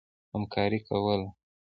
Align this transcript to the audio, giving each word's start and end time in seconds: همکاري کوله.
همکاري 0.33 0.79
کوله. 0.87 1.27